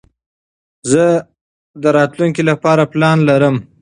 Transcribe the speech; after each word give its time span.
زه 0.91 1.05
د 1.81 1.83
راتلونکي 1.97 2.41
له 2.49 2.53
پاره 2.63 2.85
پلان 2.93 3.17
لرم. 3.29 3.55